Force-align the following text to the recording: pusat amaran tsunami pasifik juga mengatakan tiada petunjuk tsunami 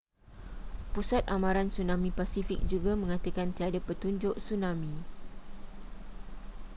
pusat 0.97 1.21
amaran 1.35 1.67
tsunami 1.69 2.09
pasifik 2.19 2.57
juga 2.71 2.91
mengatakan 3.01 3.47
tiada 3.55 3.77
petunjuk 3.87 4.33
tsunami 4.41 4.95